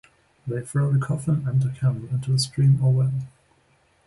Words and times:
They 0.47 0.61
throw 0.65 0.91
the 0.91 0.97
coffin 0.97 1.43
and 1.47 1.61
the 1.61 1.69
candle 1.69 2.09
into 2.09 2.33
a 2.33 2.39
stream 2.39 2.83
or 2.83 2.91
well. 2.91 3.13